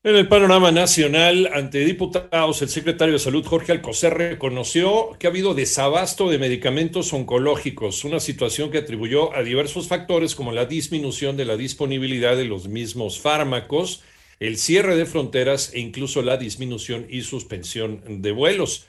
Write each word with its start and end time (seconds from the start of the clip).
En 0.02 0.16
el 0.16 0.28
panorama 0.28 0.72
nacional, 0.72 1.50
ante 1.52 1.80
diputados, 1.80 2.62
el 2.62 2.70
secretario 2.70 3.12
de 3.12 3.18
Salud, 3.18 3.44
Jorge 3.44 3.72
Alcocer, 3.72 4.14
reconoció 4.14 5.10
que 5.18 5.26
ha 5.26 5.30
habido 5.30 5.52
desabasto 5.52 6.30
de 6.30 6.38
medicamentos 6.38 7.12
oncológicos, 7.12 8.02
una 8.04 8.18
situación 8.18 8.70
que 8.70 8.78
atribuyó 8.78 9.36
a 9.36 9.42
diversos 9.42 9.88
factores 9.88 10.34
como 10.34 10.52
la 10.52 10.64
disminución 10.64 11.36
de 11.36 11.44
la 11.44 11.58
disponibilidad 11.58 12.34
de 12.34 12.46
los 12.46 12.66
mismos 12.66 13.20
fármacos, 13.20 14.02
el 14.38 14.56
cierre 14.56 14.96
de 14.96 15.04
fronteras 15.04 15.74
e 15.74 15.80
incluso 15.80 16.22
la 16.22 16.38
disminución 16.38 17.06
y 17.10 17.20
suspensión 17.20 18.22
de 18.22 18.32
vuelos. 18.32 18.86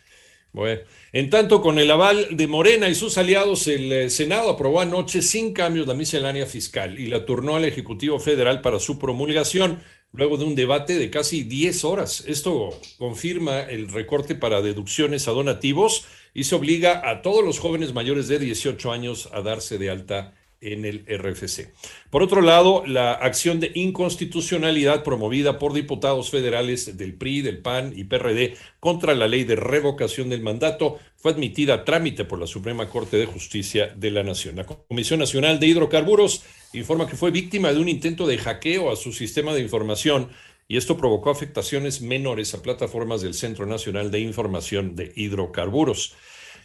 Bueno, 0.53 0.81
en 1.11 1.29
tanto, 1.29 1.61
con 1.61 1.77
el 1.77 1.91
aval 1.91 2.37
de 2.37 2.47
Morena 2.47 2.87
y 2.87 2.95
sus 2.95 3.17
aliados, 3.17 3.67
el 3.67 3.91
eh, 3.91 4.09
Senado 4.09 4.49
aprobó 4.49 4.79
anoche 4.79 5.21
sin 5.21 5.53
cambios 5.53 5.87
la 5.87 5.93
miscelánea 5.93 6.45
fiscal 6.45 6.97
y 6.99 7.07
la 7.07 7.25
turnó 7.25 7.57
al 7.57 7.65
Ejecutivo 7.65 8.17
Federal 8.17 8.61
para 8.61 8.79
su 8.79 8.97
promulgación 8.97 9.81
luego 10.13 10.37
de 10.37 10.45
un 10.45 10.55
debate 10.55 10.97
de 10.97 11.09
casi 11.09 11.43
10 11.43 11.85
horas. 11.85 12.23
Esto 12.27 12.69
confirma 12.97 13.61
el 13.61 13.89
recorte 13.89 14.35
para 14.35 14.61
deducciones 14.61 15.27
a 15.27 15.31
donativos 15.31 16.05
y 16.33 16.45
se 16.45 16.55
obliga 16.55 17.09
a 17.09 17.21
todos 17.21 17.43
los 17.43 17.59
jóvenes 17.59 17.93
mayores 17.93 18.27
de 18.27 18.39
18 18.39 18.91
años 18.91 19.29
a 19.33 19.41
darse 19.41 19.77
de 19.77 19.89
alta 19.89 20.33
en 20.61 20.85
el 20.85 21.05
RFC. 21.07 21.73
Por 22.09 22.23
otro 22.23 22.41
lado, 22.41 22.83
la 22.85 23.13
acción 23.13 23.59
de 23.59 23.71
inconstitucionalidad 23.73 25.03
promovida 25.03 25.59
por 25.59 25.73
diputados 25.73 26.29
federales 26.29 26.97
del 26.97 27.15
PRI, 27.15 27.41
del 27.41 27.57
PAN 27.57 27.93
y 27.95 28.05
PRD 28.05 28.55
contra 28.79 29.15
la 29.15 29.27
ley 29.27 29.43
de 29.43 29.55
revocación 29.55 30.29
del 30.29 30.41
mandato 30.41 30.99
fue 31.17 31.31
admitida 31.31 31.73
a 31.73 31.85
trámite 31.85 32.25
por 32.25 32.39
la 32.39 32.47
Suprema 32.47 32.89
Corte 32.89 33.17
de 33.17 33.25
Justicia 33.25 33.93
de 33.95 34.11
la 34.11 34.23
Nación. 34.23 34.55
La 34.55 34.65
Comisión 34.65 35.19
Nacional 35.19 35.59
de 35.59 35.67
Hidrocarburos 35.67 36.43
informa 36.73 37.07
que 37.07 37.17
fue 37.17 37.31
víctima 37.31 37.73
de 37.73 37.79
un 37.79 37.89
intento 37.89 38.25
de 38.25 38.37
hackeo 38.37 38.91
a 38.91 38.95
su 38.95 39.11
sistema 39.11 39.53
de 39.53 39.61
información 39.61 40.29
y 40.67 40.77
esto 40.77 40.95
provocó 40.95 41.29
afectaciones 41.29 42.01
menores 42.01 42.53
a 42.53 42.61
plataformas 42.61 43.21
del 43.21 43.33
Centro 43.33 43.65
Nacional 43.65 44.09
de 44.09 44.19
Información 44.19 44.95
de 44.95 45.11
Hidrocarburos. 45.15 46.15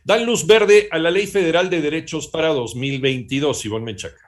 Dan 0.06 0.24
luz 0.24 0.46
verde 0.46 0.86
a 0.92 0.98
la 0.98 1.10
Ley 1.10 1.26
Federal 1.26 1.68
de 1.68 1.80
Derechos 1.80 2.28
para 2.28 2.50
2022, 2.50 3.64
Ivonne 3.64 3.86
Mechaca. 3.86 4.25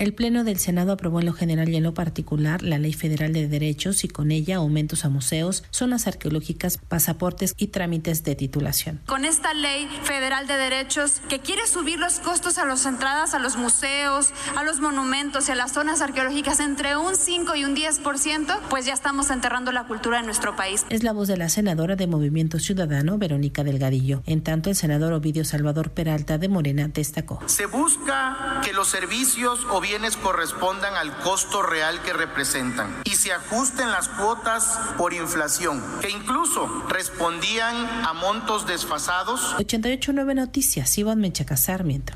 El 0.00 0.14
Pleno 0.14 0.44
del 0.44 0.58
Senado 0.58 0.92
aprobó 0.92 1.20
en 1.20 1.26
lo 1.26 1.34
general 1.34 1.68
y 1.68 1.76
en 1.76 1.82
lo 1.82 1.92
particular 1.92 2.62
la 2.62 2.78
Ley 2.78 2.94
Federal 2.94 3.34
de 3.34 3.48
Derechos 3.48 4.02
y 4.02 4.08
con 4.08 4.30
ella 4.30 4.56
aumentos 4.56 5.04
a 5.04 5.10
museos, 5.10 5.62
zonas 5.72 6.06
arqueológicas, 6.06 6.78
pasaportes 6.78 7.52
y 7.58 7.66
trámites 7.66 8.24
de 8.24 8.34
titulación. 8.34 9.02
Con 9.04 9.26
esta 9.26 9.52
Ley 9.52 9.86
Federal 10.04 10.46
de 10.46 10.56
Derechos 10.56 11.20
que 11.28 11.40
quiere 11.40 11.66
subir 11.66 11.98
los 11.98 12.18
costos 12.20 12.56
a 12.56 12.64
las 12.64 12.86
entradas 12.86 13.34
a 13.34 13.38
los 13.38 13.58
museos, 13.58 14.32
a 14.56 14.64
los 14.64 14.80
monumentos 14.80 15.50
y 15.50 15.52
a 15.52 15.54
las 15.54 15.72
zonas 15.72 16.00
arqueológicas 16.00 16.60
entre 16.60 16.96
un 16.96 17.14
5 17.14 17.54
y 17.56 17.66
un 17.66 17.76
10%, 17.76 18.58
pues 18.70 18.86
ya 18.86 18.94
estamos 18.94 19.28
enterrando 19.28 19.70
la 19.70 19.84
cultura 19.84 20.20
en 20.20 20.24
nuestro 20.24 20.56
país. 20.56 20.86
Es 20.88 21.02
la 21.02 21.12
voz 21.12 21.28
de 21.28 21.36
la 21.36 21.50
senadora 21.50 21.94
de 21.94 22.06
Movimiento 22.06 22.58
Ciudadano, 22.58 23.18
Verónica 23.18 23.64
Delgadillo. 23.64 24.22
En 24.24 24.42
tanto, 24.42 24.70
el 24.70 24.76
senador 24.76 25.12
Ovidio 25.12 25.44
Salvador 25.44 25.90
Peralta 25.90 26.38
de 26.38 26.48
Morena 26.48 26.88
destacó. 26.88 27.38
Se 27.44 27.66
busca 27.66 28.62
que 28.64 28.72
los 28.72 28.88
servicios 28.88 29.66
o 29.70 29.82
bienes 29.90 30.16
correspondan 30.16 30.94
al 30.94 31.18
costo 31.18 31.62
real 31.62 32.00
que 32.04 32.12
representan 32.12 33.02
y 33.04 33.10
se 33.10 33.32
ajusten 33.32 33.90
las 33.90 34.08
cuotas 34.08 34.78
por 34.96 35.12
inflación, 35.12 35.82
que 36.00 36.08
incluso 36.08 36.84
respondían 36.88 37.74
a 38.06 38.12
montos 38.12 38.68
desfasados. 38.68 39.56
88.9 39.58 40.36
Noticias, 40.36 40.96
Iván 40.96 41.18
Mechaca 41.18 41.56
Sarmiento. 41.56 42.12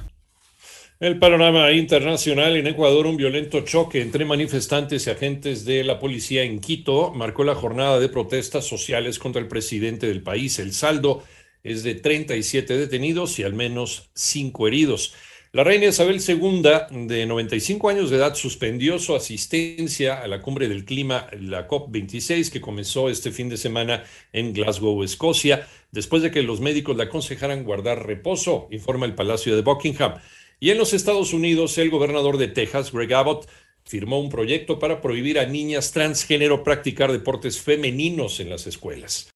El 1.00 1.18
panorama 1.18 1.72
internacional 1.72 2.56
en 2.56 2.68
Ecuador, 2.68 3.08
un 3.08 3.16
violento 3.16 3.62
choque 3.62 4.02
entre 4.02 4.24
manifestantes 4.24 5.08
y 5.08 5.10
agentes 5.10 5.64
de 5.64 5.82
la 5.82 5.98
policía 5.98 6.44
en 6.44 6.60
Quito 6.60 7.10
marcó 7.10 7.42
la 7.42 7.56
jornada 7.56 7.98
de 7.98 8.08
protestas 8.08 8.64
sociales 8.68 9.18
contra 9.18 9.42
el 9.42 9.48
presidente 9.48 10.06
del 10.06 10.22
país. 10.22 10.60
El 10.60 10.72
saldo 10.74 11.24
es 11.64 11.82
de 11.82 11.96
37 11.96 12.78
detenidos 12.78 13.36
y 13.40 13.42
al 13.42 13.54
menos 13.54 14.10
5 14.14 14.68
heridos. 14.68 15.12
La 15.54 15.62
reina 15.62 15.86
Isabel 15.86 16.20
II, 16.20 17.06
de 17.06 17.26
95 17.26 17.88
años 17.88 18.10
de 18.10 18.16
edad, 18.16 18.34
suspendió 18.34 18.98
su 18.98 19.14
asistencia 19.14 20.20
a 20.20 20.26
la 20.26 20.42
cumbre 20.42 20.66
del 20.66 20.84
clima, 20.84 21.28
la 21.40 21.68
COP26, 21.68 22.50
que 22.50 22.60
comenzó 22.60 23.08
este 23.08 23.30
fin 23.30 23.48
de 23.48 23.56
semana 23.56 24.02
en 24.32 24.52
Glasgow, 24.52 25.04
Escocia, 25.04 25.68
después 25.92 26.24
de 26.24 26.32
que 26.32 26.42
los 26.42 26.60
médicos 26.60 26.96
le 26.96 27.04
aconsejaran 27.04 27.62
guardar 27.62 28.04
reposo, 28.04 28.66
informa 28.72 29.06
el 29.06 29.14
Palacio 29.14 29.54
de 29.54 29.62
Buckingham. 29.62 30.14
Y 30.58 30.70
en 30.70 30.78
los 30.78 30.92
Estados 30.92 31.32
Unidos, 31.32 31.78
el 31.78 31.88
gobernador 31.88 32.36
de 32.36 32.48
Texas, 32.48 32.90
Greg 32.90 33.14
Abbott, 33.14 33.48
firmó 33.84 34.18
un 34.18 34.30
proyecto 34.30 34.80
para 34.80 35.00
prohibir 35.00 35.38
a 35.38 35.46
niñas 35.46 35.92
transgénero 35.92 36.64
practicar 36.64 37.12
deportes 37.12 37.60
femeninos 37.60 38.40
en 38.40 38.50
las 38.50 38.66
escuelas. 38.66 39.32